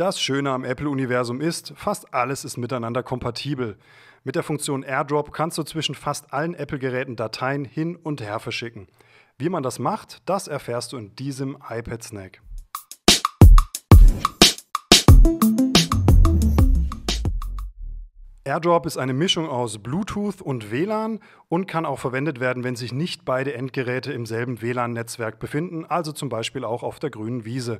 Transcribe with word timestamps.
Das 0.00 0.18
Schöne 0.18 0.50
am 0.50 0.64
Apple-Universum 0.64 1.42
ist, 1.42 1.74
fast 1.76 2.14
alles 2.14 2.46
ist 2.46 2.56
miteinander 2.56 3.02
kompatibel. 3.02 3.76
Mit 4.24 4.34
der 4.34 4.42
Funktion 4.42 4.82
AirDrop 4.82 5.30
kannst 5.30 5.58
du 5.58 5.62
zwischen 5.62 5.94
fast 5.94 6.32
allen 6.32 6.54
Apple-Geräten 6.54 7.16
Dateien 7.16 7.66
hin 7.66 7.96
und 7.96 8.22
her 8.22 8.38
verschicken. 8.38 8.88
Wie 9.36 9.50
man 9.50 9.62
das 9.62 9.78
macht, 9.78 10.22
das 10.24 10.48
erfährst 10.48 10.94
du 10.94 10.96
in 10.96 11.14
diesem 11.16 11.58
iPad 11.68 12.02
AirDrop 18.50 18.84
ist 18.84 18.96
eine 18.96 19.12
Mischung 19.12 19.48
aus 19.48 19.78
Bluetooth 19.78 20.42
und 20.42 20.72
WLAN 20.72 21.20
und 21.48 21.68
kann 21.68 21.86
auch 21.86 22.00
verwendet 22.00 22.40
werden, 22.40 22.64
wenn 22.64 22.74
sich 22.74 22.92
nicht 22.92 23.24
beide 23.24 23.54
Endgeräte 23.54 24.12
im 24.12 24.26
selben 24.26 24.60
WLAN-Netzwerk 24.60 25.38
befinden, 25.38 25.84
also 25.84 26.10
zum 26.10 26.28
Beispiel 26.28 26.64
auch 26.64 26.82
auf 26.82 26.98
der 26.98 27.10
grünen 27.10 27.44
Wiese. 27.44 27.78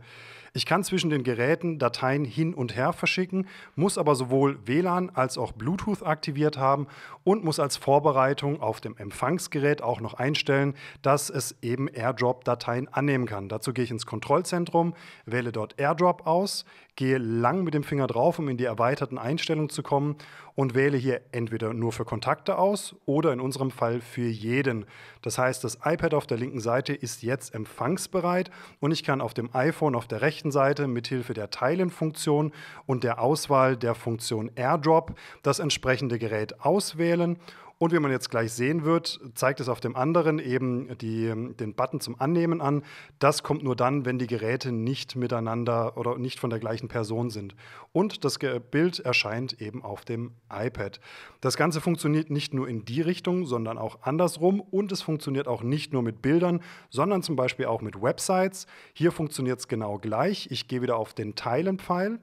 Ich 0.53 0.67
kann 0.67 0.82
zwischen 0.82 1.11
den 1.11 1.22
Geräten 1.22 1.79
Dateien 1.79 2.25
hin 2.25 2.54
und 2.54 2.75
her 2.75 2.93
verschicken, 2.93 3.46
muss 3.77 3.99
aber 3.99 4.17
sowohl 4.17 4.58
WLAN 4.67 5.11
als 5.11 5.39
auch 5.39 5.53
Bluetooth 5.53 6.04
aktiviert 6.04 6.57
haben 6.57 6.89
und 7.22 7.44
muss 7.44 7.61
als 7.61 7.77
Vorbereitung 7.77 8.61
auf 8.61 8.80
dem 8.80 8.96
Empfangsgerät 8.96 9.82
auch 9.82 10.00
noch 10.00 10.14
einstellen, 10.14 10.75
dass 11.02 11.30
es 11.30 11.57
eben 11.63 11.86
AirDrop-Dateien 11.86 12.89
annehmen 12.89 13.27
kann. 13.27 13.49
Dazu 13.49 13.72
gehe 13.72 13.85
ich 13.85 13.93
ins 13.93 14.07
Kontrollzentrum, 14.07 14.94
wähle 15.25 15.52
dort 15.52 15.79
AirDrop 15.79 16.27
aus, 16.27 16.64
gehe 16.96 17.18
lang 17.18 17.63
mit 17.63 17.75
dem 17.75 17.85
Finger 17.85 18.08
drauf, 18.08 18.41
um 18.41 18.49
in 18.49 18.57
die 18.57 18.64
erweiterten 18.64 19.18
Einstellungen 19.18 19.71
zu 19.71 19.85
kommen 19.85 20.16
und 20.61 20.75
wähle 20.75 20.99
hier 20.99 21.23
entweder 21.32 21.73
nur 21.73 21.91
für 21.91 22.05
Kontakte 22.05 22.59
aus 22.59 22.95
oder 23.07 23.32
in 23.32 23.41
unserem 23.41 23.71
Fall 23.71 24.03
für 24.03 24.29
jeden. 24.29 24.85
Das 25.23 25.39
heißt, 25.39 25.64
das 25.64 25.79
iPad 25.86 26.13
auf 26.13 26.27
der 26.27 26.36
linken 26.36 26.61
Seite 26.61 26.93
ist 26.93 27.23
jetzt 27.23 27.55
empfangsbereit 27.55 28.50
und 28.79 28.93
ich 28.93 29.03
kann 29.03 29.23
auf 29.23 29.33
dem 29.33 29.49
iPhone 29.55 29.95
auf 29.95 30.07
der 30.07 30.21
rechten 30.21 30.50
Seite 30.50 30.86
mithilfe 30.86 31.33
der 31.33 31.49
Teilen-Funktion 31.49 32.53
und 32.84 33.05
der 33.05 33.23
Auswahl 33.23 33.75
der 33.75 33.95
Funktion 33.95 34.50
AirDrop 34.55 35.14
das 35.42 35.61
entsprechende 35.61 36.19
Gerät 36.19 36.61
auswählen 36.61 37.39
und 37.81 37.95
wie 37.95 37.98
man 37.98 38.11
jetzt 38.11 38.28
gleich 38.28 38.53
sehen 38.53 38.84
wird, 38.84 39.19
zeigt 39.34 39.59
es 39.59 39.70
auf 39.70 39.81
dem 39.81 39.97
anderen 39.97 40.39
eben 40.39 40.98
die, 40.98 41.33
den 41.55 41.73
Button 41.75 41.98
zum 41.98 42.20
Annehmen 42.20 42.61
an. 42.61 42.83
Das 43.19 43.42
kommt 43.42 43.62
nur 43.62 43.75
dann, 43.75 44.05
wenn 44.05 44.19
die 44.19 44.27
Geräte 44.27 44.70
nicht 44.70 45.17
miteinander 45.17 45.97
oder 45.97 46.19
nicht 46.19 46.39
von 46.39 46.51
der 46.51 46.58
gleichen 46.58 46.89
Person 46.89 47.31
sind. 47.31 47.55
Und 47.92 48.23
das 48.27 48.39
Bild 48.70 48.98
erscheint 48.98 49.62
eben 49.62 49.83
auf 49.83 50.05
dem 50.05 50.33
iPad. 50.53 51.01
Das 51.41 51.56
Ganze 51.56 51.81
funktioniert 51.81 52.28
nicht 52.28 52.53
nur 52.53 52.69
in 52.69 52.84
die 52.84 53.01
Richtung, 53.01 53.47
sondern 53.47 53.78
auch 53.78 54.03
andersrum. 54.03 54.61
Und 54.61 54.92
es 54.92 55.01
funktioniert 55.01 55.48
auch 55.48 55.62
nicht 55.62 55.95
nur 55.95 56.03
mit 56.03 56.20
Bildern, 56.20 56.61
sondern 56.91 57.23
zum 57.23 57.34
Beispiel 57.34 57.64
auch 57.64 57.81
mit 57.81 58.03
Websites. 58.03 58.67
Hier 58.92 59.11
funktioniert 59.11 59.58
es 59.58 59.69
genau 59.69 59.97
gleich. 59.97 60.48
Ich 60.51 60.69
gehe 60.69 60.83
wieder 60.83 60.98
auf 60.98 61.14
den 61.14 61.34
Teilen-Pfeil 61.34 62.20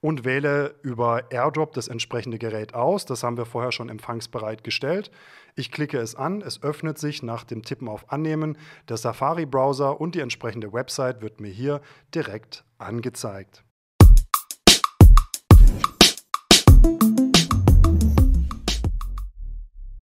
und 0.00 0.24
wähle 0.24 0.74
über 0.82 1.30
AirDrop 1.30 1.72
das 1.72 1.88
entsprechende 1.88 2.38
Gerät 2.38 2.74
aus. 2.74 3.04
Das 3.04 3.22
haben 3.22 3.36
wir 3.36 3.44
vorher 3.44 3.72
schon 3.72 3.88
empfangsbereit 3.88 4.64
gestellt. 4.64 5.10
Ich 5.56 5.70
klicke 5.70 5.98
es 5.98 6.14
an, 6.14 6.40
es 6.40 6.62
öffnet 6.62 6.98
sich 6.98 7.22
nach 7.22 7.44
dem 7.44 7.62
Tippen 7.62 7.88
auf 7.88 8.10
Annehmen. 8.10 8.56
Der 8.88 8.96
Safari-Browser 8.96 10.00
und 10.00 10.14
die 10.14 10.20
entsprechende 10.20 10.72
Website 10.72 11.20
wird 11.20 11.40
mir 11.40 11.50
hier 11.50 11.80
direkt 12.14 12.64
angezeigt. 12.78 13.64